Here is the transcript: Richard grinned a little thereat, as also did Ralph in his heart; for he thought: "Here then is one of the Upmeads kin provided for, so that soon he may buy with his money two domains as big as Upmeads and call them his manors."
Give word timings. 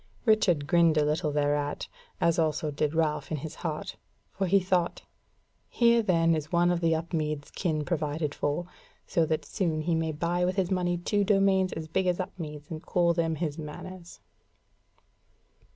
Richard 0.25 0.65
grinned 0.65 0.97
a 0.97 1.05
little 1.05 1.31
thereat, 1.31 1.87
as 2.19 2.39
also 2.39 2.71
did 2.71 2.95
Ralph 2.95 3.29
in 3.31 3.37
his 3.37 3.53
heart; 3.61 3.97
for 4.31 4.47
he 4.47 4.59
thought: 4.59 5.03
"Here 5.69 6.01
then 6.01 6.33
is 6.33 6.51
one 6.51 6.71
of 6.71 6.81
the 6.81 6.95
Upmeads 6.95 7.51
kin 7.51 7.85
provided 7.85 8.33
for, 8.33 8.65
so 9.05 9.27
that 9.27 9.45
soon 9.45 9.81
he 9.81 9.93
may 9.93 10.11
buy 10.11 10.43
with 10.43 10.55
his 10.55 10.71
money 10.71 10.97
two 10.97 11.23
domains 11.23 11.71
as 11.73 11.87
big 11.87 12.07
as 12.07 12.19
Upmeads 12.19 12.71
and 12.71 12.81
call 12.83 13.13
them 13.13 13.35
his 13.35 13.59
manors." 13.59 14.21